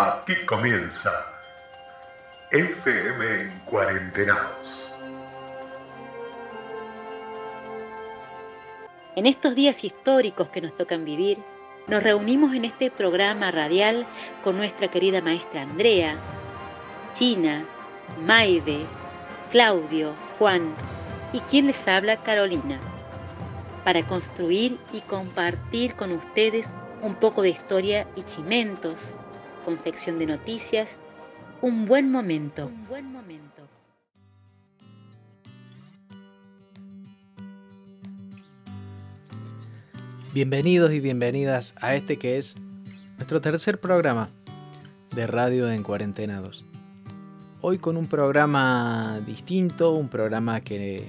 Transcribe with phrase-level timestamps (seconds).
[0.00, 1.10] Aquí comienza
[2.52, 4.94] FM en Cuarentenados.
[9.16, 11.38] En estos días históricos que nos tocan vivir,
[11.88, 14.06] nos reunimos en este programa radial
[14.44, 16.14] con nuestra querida maestra Andrea,
[17.12, 17.64] China,
[18.24, 18.86] Maide,
[19.50, 20.76] Claudio, Juan
[21.32, 22.78] y quien les habla Carolina,
[23.82, 29.16] para construir y compartir con ustedes un poco de historia y chimentos,
[29.64, 30.96] con sección de noticias,
[31.62, 32.66] un buen momento.
[32.66, 33.68] Un buen momento.
[40.32, 42.56] Bienvenidos y bienvenidas a este que es
[43.16, 44.30] nuestro tercer programa
[45.14, 46.64] de Radio en Cuarentena 2.
[47.60, 51.08] Hoy con un programa distinto, un programa que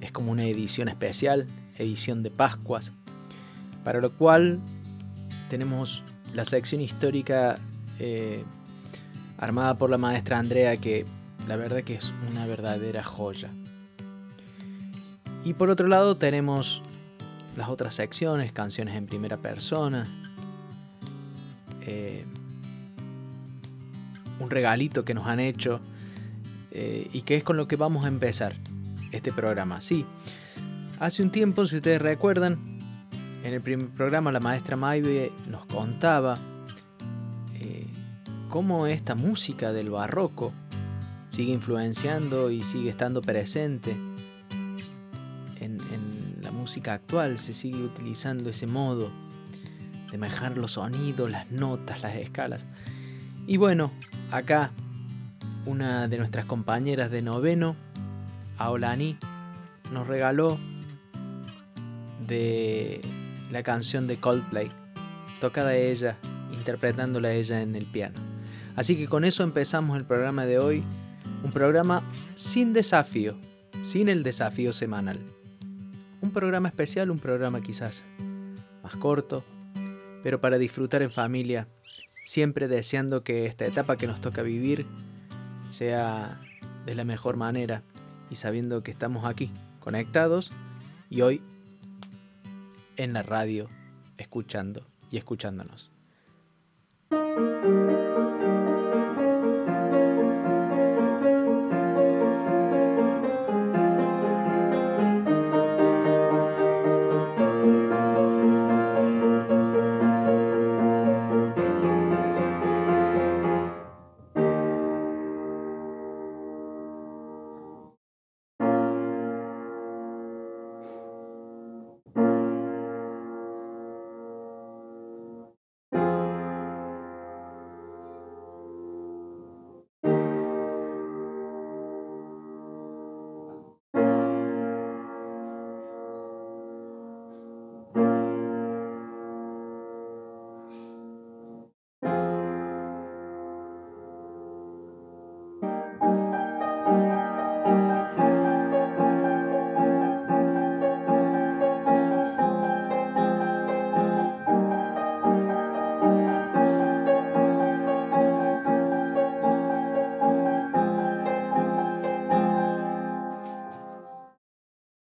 [0.00, 1.46] es como una edición especial,
[1.76, 2.92] edición de Pascuas,
[3.82, 4.60] para lo cual
[5.48, 7.56] tenemos la sección histórica
[8.04, 8.42] eh,
[9.38, 11.06] armada por la maestra Andrea, que
[11.46, 13.48] la verdad que es una verdadera joya.
[15.44, 16.82] Y por otro lado tenemos
[17.56, 20.08] las otras secciones, canciones en primera persona,
[21.82, 22.24] eh,
[24.40, 25.80] un regalito que nos han hecho
[26.72, 28.56] eh, y que es con lo que vamos a empezar
[29.12, 29.80] este programa.
[29.80, 30.04] Sí,
[30.98, 32.58] hace un tiempo, si ustedes recuerdan,
[33.44, 36.34] en el primer programa la maestra Maive nos contaba
[38.52, 40.52] cómo esta música del barroco
[41.30, 43.92] sigue influenciando y sigue estando presente
[45.58, 49.10] en, en la música actual, se sigue utilizando ese modo
[50.10, 52.66] de manejar los sonidos, las notas, las escalas.
[53.46, 53.90] Y bueno,
[54.30, 54.70] acá
[55.64, 57.74] una de nuestras compañeras de noveno,
[58.58, 59.16] Aolani,
[59.94, 60.58] nos regaló
[62.28, 63.00] de
[63.50, 64.70] la canción de Coldplay,
[65.40, 66.18] tocada ella,
[66.52, 68.31] interpretándola ella en el piano.
[68.76, 70.82] Así que con eso empezamos el programa de hoy,
[71.44, 72.02] un programa
[72.34, 73.36] sin desafío,
[73.82, 75.20] sin el desafío semanal.
[76.20, 78.04] Un programa especial, un programa quizás
[78.82, 79.44] más corto,
[80.22, 81.68] pero para disfrutar en familia
[82.24, 84.86] siempre deseando que esta etapa que nos toca vivir
[85.68, 86.40] sea
[86.86, 87.82] de la mejor manera
[88.30, 89.50] y sabiendo que estamos aquí,
[89.80, 90.52] conectados
[91.10, 91.42] y hoy
[92.96, 93.68] en la radio,
[94.16, 95.90] escuchando y escuchándonos.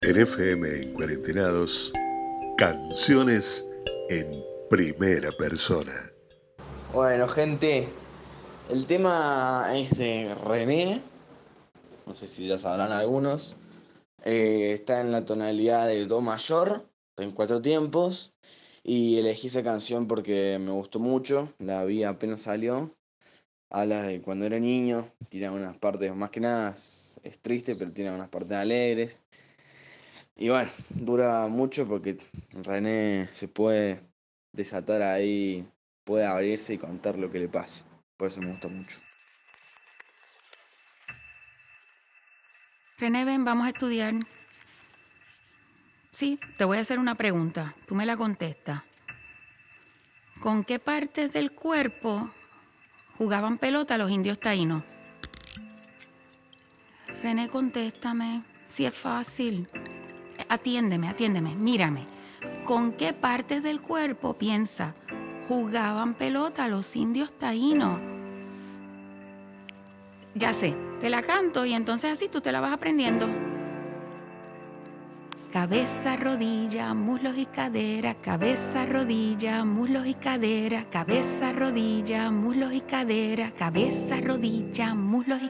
[0.10, 1.94] En FM en Cuarentenados,
[2.58, 3.64] canciones
[4.10, 5.94] en primera persona.
[6.92, 7.88] Bueno, gente,
[8.72, 11.04] el tema es de René.
[12.08, 13.56] No sé si ya sabrán algunos.
[14.26, 18.34] Eh, está en la tonalidad de Do mayor, en cuatro tiempos.
[18.84, 21.54] Y elegí esa canción porque me gustó mucho.
[21.60, 22.96] La vi apenas salió.
[23.70, 25.08] Habla de cuando era niño.
[25.30, 29.22] Tiene unas partes, más que nada es triste, pero tiene unas partes alegres.
[30.42, 32.18] Y bueno, dura mucho porque
[32.64, 34.02] René se puede
[34.54, 35.68] desatar ahí,
[36.06, 37.84] puede abrirse y contar lo que le pasa.
[38.16, 39.02] Por eso me gusta mucho.
[42.98, 44.14] René, ven, vamos a estudiar.
[46.14, 47.76] Sí, te voy a hacer una pregunta.
[47.86, 48.84] Tú me la contestas.
[50.40, 52.32] ¿Con qué partes del cuerpo
[53.18, 54.84] jugaban pelota los indios taínos?
[57.22, 58.46] René, contéstame.
[58.68, 59.68] Si es fácil.
[60.50, 62.08] Atiéndeme, atiéndeme, mírame.
[62.66, 64.96] ¿Con qué partes del cuerpo piensa
[65.48, 68.00] jugaban pelota los indios taínos?
[70.34, 73.30] Ya sé, te la canto y entonces así tú te la vas aprendiendo.
[75.52, 83.52] cabeza, rodilla, muslos y cadera, cabeza, rodilla, muslos y cadera, cabeza, rodilla, muslos y cadera,
[83.52, 85.50] cabeza, rodilla, muslos y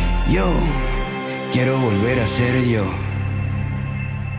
[0.31, 0.49] Yo
[1.51, 2.85] quiero volver a ser yo.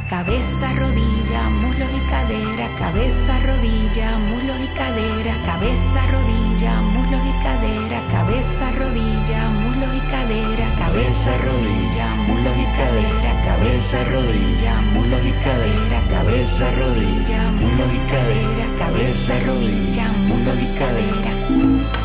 [0.09, 8.01] Cabeza, rodilla, muslos y cadera, cabeza, rodilla, muslos y cadera, cabeza, rodilla, muslos y cadera,
[8.11, 16.01] cabeza, rodilla, muslos y cadera, cabeza, rodilla, muslos y cadera, cabeza, rodilla, muslos y cadera,
[16.09, 22.02] cabeza, rodilla, muslos y cadera, cabeza, rodilla, muslos y cadera.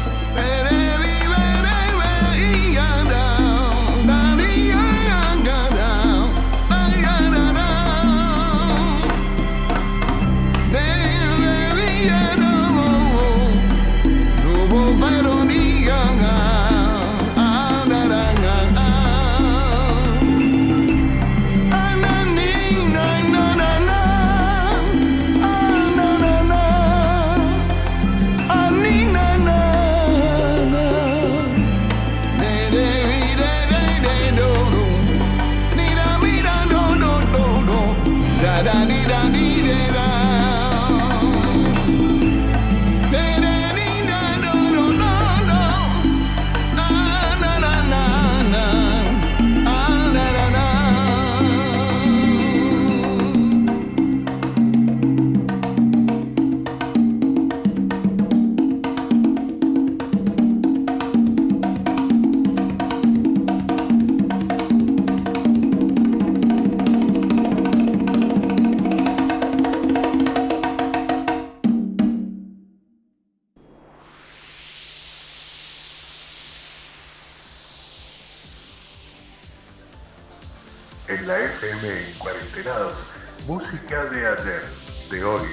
[81.10, 84.62] En la FM en música de ayer,
[85.10, 85.48] de hoy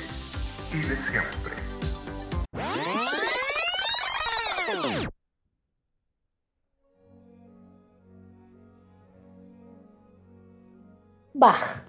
[0.73, 1.55] y de siempre.
[11.35, 11.85] Bach.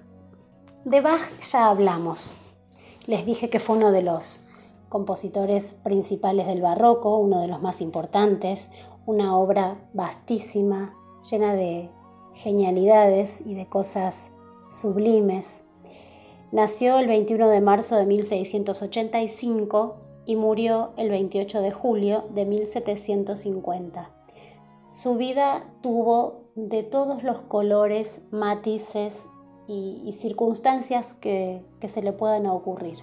[0.83, 2.35] De Bach ya hablamos.
[3.07, 4.43] Les dije que fue uno de los
[4.89, 8.69] compositores principales del barroco, uno de los más importantes,
[9.07, 10.93] una obra vastísima,
[11.27, 11.89] llena de
[12.35, 14.29] genialidades y de cosas
[14.69, 15.63] sublimes.
[16.51, 24.11] Nació el 21 de marzo de 1685 y murió el 28 de julio de 1750.
[24.91, 29.25] Su vida tuvo de todos los colores, matices
[29.67, 32.99] y, circunstancias que, se le puedan ocurrir.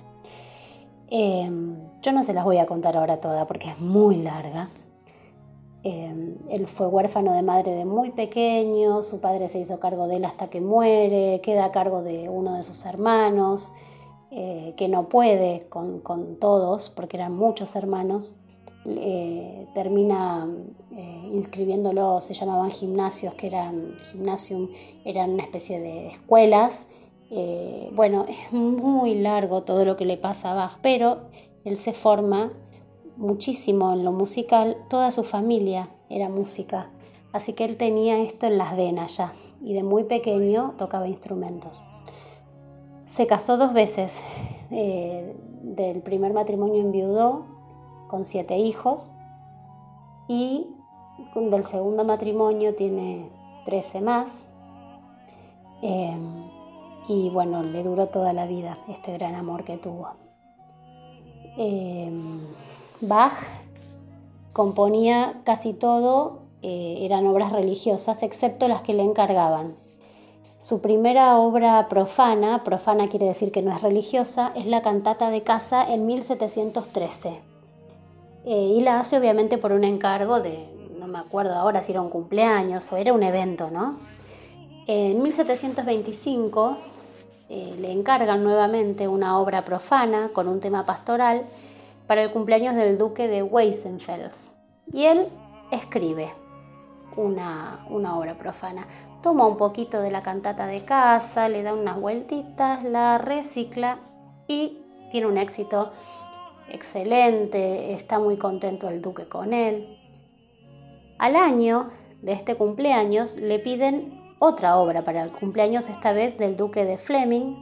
[1.11, 1.51] Eh,
[2.01, 4.69] yo no se las voy a contar ahora toda porque es muy larga.
[5.85, 10.17] Eh, él fue huérfano de madre de muy pequeño, su padre se hizo cargo de
[10.17, 13.73] él hasta que muere, queda a cargo de uno de sus hermanos,
[14.31, 16.03] eh, que no puede con,
[16.39, 18.37] todos, porque eran muchos hermanos,
[18.87, 20.49] eh, termina
[21.33, 24.69] inscribiéndolo, se llamaban gimnasios, que eran gimnasium,
[25.05, 26.87] eran una especie de escuelas.
[27.93, 31.23] bueno, es muy largo todo lo que le pasa a Bach, pero
[31.65, 32.53] él se forma
[33.17, 36.91] muchísimo en lo musical, toda su familia era música,
[37.33, 41.85] así que él tenía esto en las venas ya y de muy pequeño tocaba instrumentos.
[43.07, 44.21] Se casó dos veces,
[44.71, 47.45] eh, del primer matrimonio enviudó
[48.09, 49.13] con siete hijos
[50.29, 50.67] y
[51.35, 53.29] del segundo matrimonio tiene
[53.65, 54.47] trece más.
[55.83, 56.17] Eh,
[57.09, 60.09] y bueno, le duró toda la vida este gran amor que tuvo.
[61.59, 62.11] Eh,
[63.03, 63.35] Bach
[64.53, 69.75] componía casi todo, eh, eran obras religiosas, excepto las que le encargaban.
[70.59, 75.43] Su primera obra profana, profana quiere decir que no es religiosa, es la cantata de
[75.43, 77.41] casa en 1713.
[78.45, 80.65] Eh, y la hace obviamente por un encargo de,
[81.01, 83.97] no me acuerdo ahora si era un cumpleaños o era un evento, ¿no?
[84.87, 86.77] En 1725
[87.49, 91.47] eh, le encargan nuevamente una obra profana con un tema pastoral
[92.13, 94.53] para el cumpleaños del duque de Weissenfels.
[94.93, 95.29] Y él
[95.71, 96.29] escribe
[97.17, 98.87] una, una, obra profana.
[99.23, 103.99] Toma un poquito de la cantata de casa, le da unas vueltitas, la recicla
[104.47, 105.91] y tiene un éxito
[106.69, 109.99] excelente, está muy contento el duque con él.
[111.19, 116.59] Al año de este cumpleaños le piden otra obra para el cumpleaños, esta vez del
[116.59, 117.57] duque de Fleming.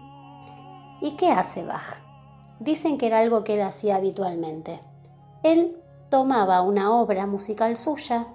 [1.01, 2.10] ¿Y qué hace Bach?
[2.61, 4.81] Dicen que era algo que él hacía habitualmente.
[5.43, 5.77] Él
[6.11, 8.27] tomaba una obra musical suya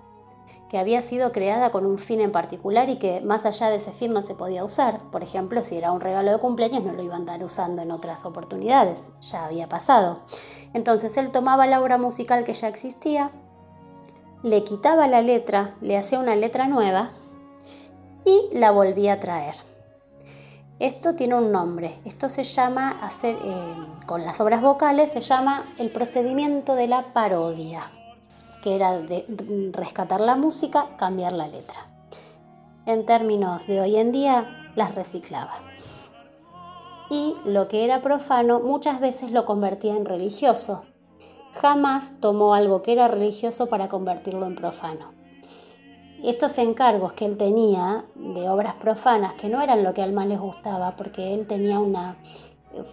[0.69, 3.91] que había sido creada con un fin en particular y que más allá de ese
[3.91, 4.97] fin no se podía usar.
[5.11, 7.91] Por ejemplo, si era un regalo de cumpleaños no lo iban a andar usando en
[7.91, 10.21] otras oportunidades, ya había pasado.
[10.73, 13.31] Entonces él tomaba la obra musical que ya existía,
[14.41, 17.11] le quitaba la letra, le hacía una letra nueva
[18.25, 19.55] y la volvía a traer.
[20.79, 25.89] Esto tiene un nombre, esto se llama, eh, con las obras vocales, se llama el
[25.89, 27.89] procedimiento de la parodia
[28.65, 28.99] que era
[29.73, 31.85] rescatar la música, cambiar la letra.
[32.87, 35.53] En términos de hoy en día, las reciclaba.
[37.11, 40.83] Y lo que era profano muchas veces lo convertía en religioso.
[41.53, 45.13] Jamás tomó algo que era religioso para convertirlo en profano.
[46.25, 50.25] Estos encargos que él tenía de obras profanas, que no eran lo que al más
[50.25, 52.17] les gustaba, porque él tenía una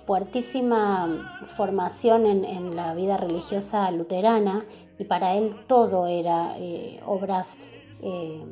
[0.05, 4.67] fuertísima formación en, la vida religiosa luterana
[4.99, 7.57] y para él todo era eh, obras
[8.03, 8.45] eh,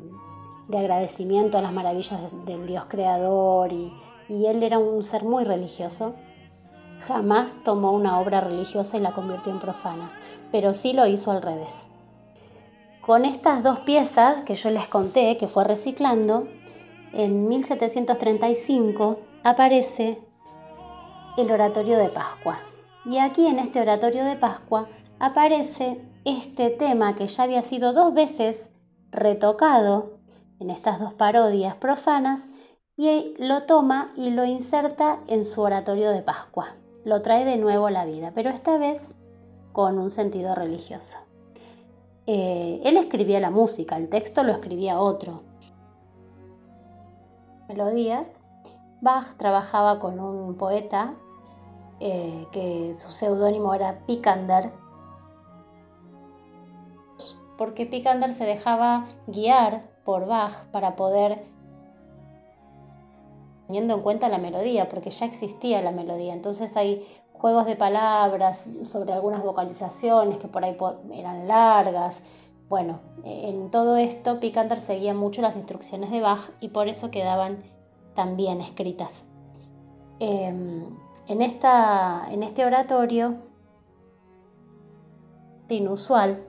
[0.69, 3.93] de agradecimiento a las maravillas del Dios creador y,
[4.31, 6.15] y él era un ser muy religioso.
[7.07, 10.11] Jamás tomó una obra religiosa y la convirtió en profana,
[10.51, 11.87] pero sí lo hizo al revés.
[13.01, 16.47] Con estas dos piezas que yo les conté, que fue reciclando,
[17.13, 20.19] en 1735 aparece
[21.39, 22.59] el oratorio de Pascua.
[23.07, 24.87] Y aquí en este oratorio de Pascua
[25.19, 28.69] aparece este tema que ya había sido dos veces
[29.11, 30.19] retocado
[30.61, 32.47] en estas dos parodias profanas
[32.99, 36.77] y lo toma y lo inserta en su oratorio de Pascua.
[37.05, 39.09] Lo trae de nuevo a la vida, pero esta vez
[39.73, 41.30] con un sentido religioso.
[42.33, 45.43] Eh, él escribía la música, el texto lo escribía otro.
[47.67, 48.41] Melodías.
[49.01, 51.17] Bach trabajaba con un poeta
[51.99, 54.71] eh, que su seudónimo era Picander,
[57.59, 61.43] porque Picander se dejaba guiar por Bach para poder,
[63.67, 67.05] teniendo en cuenta la melodía, porque ya existía la melodía, entonces hay
[67.41, 70.77] juegos de palabras sobre algunas vocalizaciones que por ahí
[71.13, 72.23] eran largas.
[72.69, 77.65] Bueno, en todo esto Picander seguía mucho las instrucciones de Bach y por eso quedaban
[78.15, 79.25] también escritas.
[80.19, 80.85] Em,
[81.27, 83.37] en, esta, en este oratorio,
[85.71, 86.45] inusual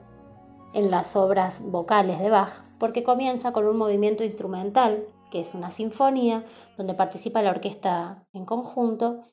[0.74, 5.70] en las obras vocales de Bach, porque comienza con un movimiento instrumental, que es una
[5.70, 6.44] sinfonía,
[6.76, 9.32] donde participa la orquesta en conjunto,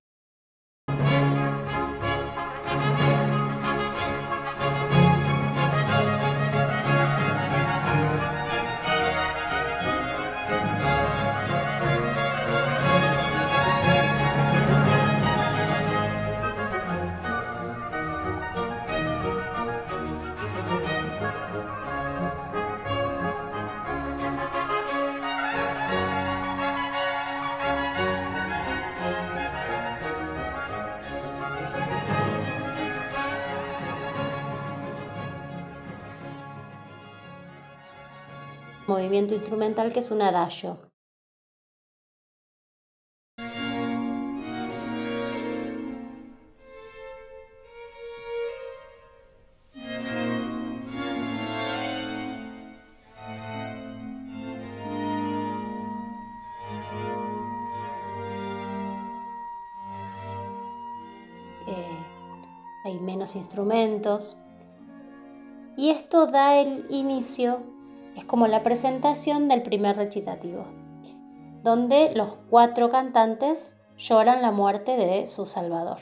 [39.17, 40.78] instrumental que es un adagio.
[61.67, 62.06] Eh,
[62.86, 64.38] hay menos instrumentos
[65.78, 67.79] y esto da el inicio
[68.19, 70.65] es como la presentación del primer recitativo,
[71.63, 75.99] donde los cuatro cantantes lloran la muerte de su Salvador.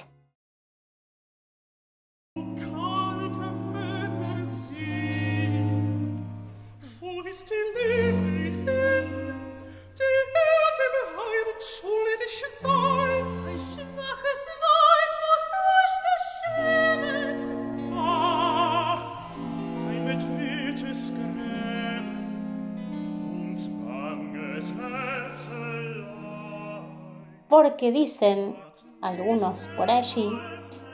[27.58, 28.56] Porque dicen
[29.02, 30.30] algunos por allí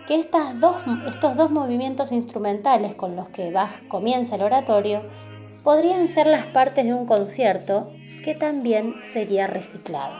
[0.07, 0.77] que estas dos,
[1.09, 5.01] estos dos movimientos instrumentales con los que Bach comienza el oratorio
[5.61, 7.87] podrían ser las partes de un concierto
[8.23, 10.15] que también sería reciclado.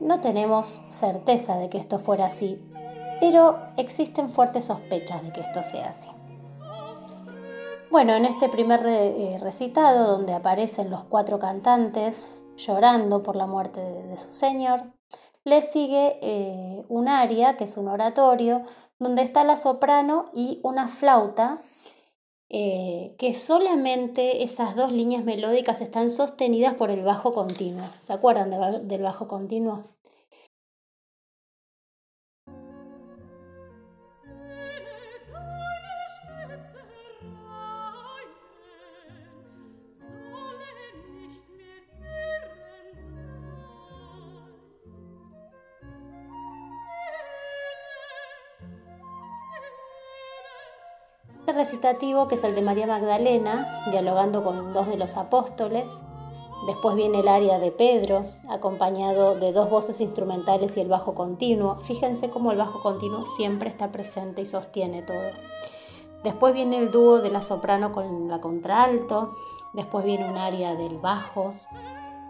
[0.00, 2.60] No tenemos certeza de que esto fuera así,
[3.20, 6.10] pero existen fuertes sospechas de que esto sea así.
[7.90, 12.26] Bueno, en este primer eh, recitado, donde aparecen los cuatro cantantes,
[12.58, 14.92] llorando por la muerte de, su señor,
[15.44, 18.62] Le sigue eh, un aria, que es un oratorio,
[18.98, 21.62] donde está la soprano y una flauta,
[22.50, 27.84] eh, que solamente esas dos líneas melódicas están sostenidas por el bajo continuo.
[28.02, 28.50] ¿Se acuerdan
[28.88, 29.84] del bajo continuo?
[51.52, 56.00] Recitativo, que es el de María Magdalena, dialogando con dos de los apóstoles.
[56.66, 61.80] Después viene el aria de Pedro, acompañado de dos voces instrumentales y el bajo continuo.
[61.80, 65.30] Fíjense cómo el bajo continuo siempre está presente y sostiene todo.
[66.24, 69.36] Después viene el dúo de la soprano con la contralto.
[69.72, 71.54] Después viene un aria del bajo.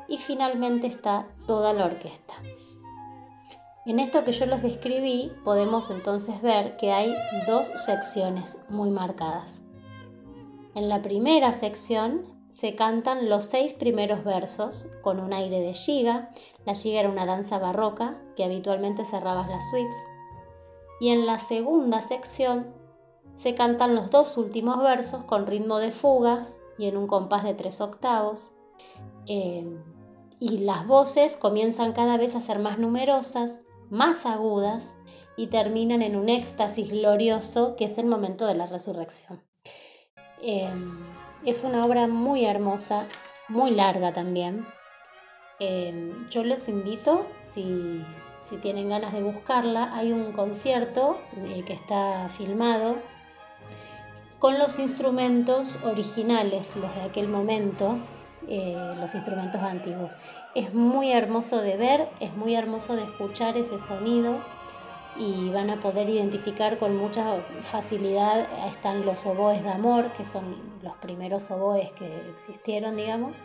[0.09, 2.35] Y finalmente está toda la orquesta.
[3.89, 7.11] En esto que yo les describí podemos entonces ver que hay
[7.47, 9.63] dos secciones muy marcadas.
[10.75, 16.29] En la primera sección se cantan los seis primeros versos con un aire de giga.
[16.67, 19.97] La giga era una danza barroca que habitualmente cerraba las suites.
[21.01, 22.67] Y en la segunda sección
[23.37, 27.55] se cantan los dos últimos versos con ritmo de fuga y en un compás de
[27.55, 28.53] tres octavos.
[29.25, 29.67] Eh,
[30.41, 34.95] y las voces comienzan cada vez a ser más numerosas más agudas
[35.37, 39.43] y terminan en un éxtasis glorioso que es el momento de la resurrección.
[40.43, 40.99] Em,
[41.45, 43.07] es una obra muy hermosa,
[43.49, 44.67] muy larga también.
[45.61, 48.05] Em, yo los invito, si,
[48.63, 52.97] tienen ganas de buscarla, hay un concierto eh, que está filmado
[54.39, 57.99] con los instrumentos originales, los de aquel momento,
[58.47, 60.19] eh, los instrumentos antiguos.
[60.55, 64.39] Es muy hermoso de ver, es muy hermoso de escuchar ese sonido
[65.17, 70.79] y van a poder identificar con mucha facilidad, están los oboes de amor, que son
[70.83, 73.43] los primeros oboes que existieron, digamos.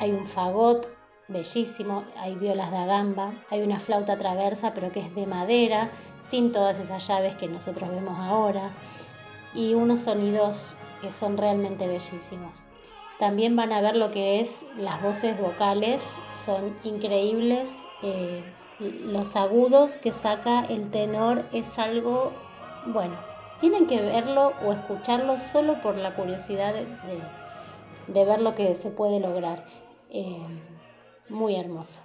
[0.00, 0.88] Hay un fagot
[1.28, 5.90] bellísimo, hay violas de gamba, hay una flauta traversa, pero que es de madera,
[6.24, 8.70] sin todas esas llaves que nosotros vemos ahora,
[9.54, 12.64] y unos sonidos que son realmente bellísimos.
[13.18, 17.78] También van a ver lo que es las voces vocales, son increíbles.
[18.02, 18.44] Eh,
[18.78, 22.34] los agudos que saca el tenor es algo,
[22.86, 23.16] bueno,
[23.58, 29.18] tienen que verlo o escucharlo solo por la curiosidad de, ver lo que se puede
[29.18, 29.64] lograr.
[30.10, 30.46] Eh,
[31.30, 32.02] muy hermoso.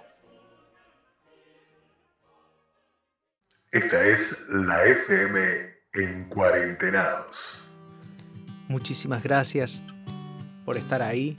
[3.70, 5.40] Esta es la FM
[5.94, 7.68] en Cuarentenados.
[8.68, 9.82] Muchísimas gracias
[10.64, 11.36] por estar ahí,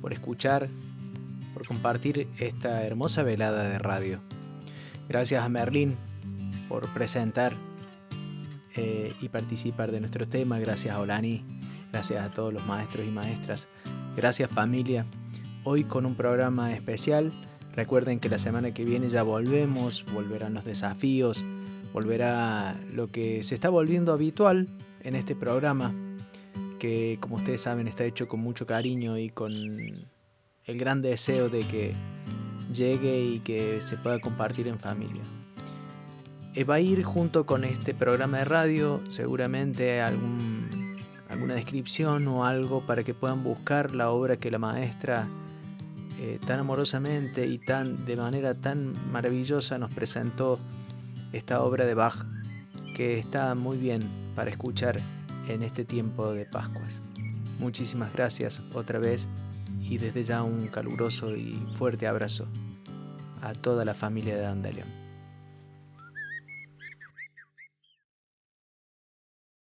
[0.00, 0.68] por escuchar,
[1.52, 4.20] por compartir esta hermosa velada de radio.
[5.08, 5.96] Gracias a Merlín
[6.68, 7.54] por presentar
[8.76, 10.58] eh, y participar de nuestro tema.
[10.58, 11.44] Gracias a Olani,
[11.92, 13.68] gracias a todos los maestros y maestras.
[14.16, 15.06] Gracias familia.
[15.62, 17.32] Hoy con un programa especial.
[17.74, 21.44] Recuerden que la semana que viene ya volvemos, volverán los desafíos,
[21.92, 24.68] volverá lo que se está volviendo habitual
[25.00, 25.94] en este programa,
[26.78, 31.60] que como ustedes saben está hecho con mucho cariño y con el gran deseo de
[31.60, 31.94] que
[32.72, 35.22] llegue y que se pueda compartir en familia.
[36.54, 40.96] Eh, va a ir junto con este programa de radio seguramente algún,
[41.28, 45.26] alguna descripción o algo para que puedan buscar la obra que la maestra
[46.20, 50.60] eh, tan amorosamente y tan de manera tan maravillosa nos presentó
[51.32, 52.24] esta obra de Bach
[52.94, 54.02] que está muy bien
[54.36, 55.00] para escuchar
[55.48, 57.02] en este tiempo de Pascuas.
[57.58, 59.28] Muchísimas gracias otra vez
[59.80, 62.46] y desde ya un caluroso y fuerte abrazo
[63.42, 65.03] a toda la familia de Andaleón.